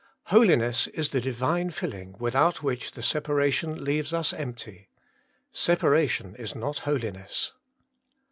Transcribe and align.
Holiness 0.33 0.87
is 0.87 1.09
the 1.11 1.21
Divine 1.21 1.69
filling 1.69 2.15
without 2.17 2.63
which 2.63 2.93
the 2.93 3.03
separation 3.03 3.85
leaves 3.85 4.13
us 4.13 4.33
empty. 4.33 4.89
Separation 5.51 6.35
is 6.37 6.55
not 6.55 6.79
holiness. 6.89 7.53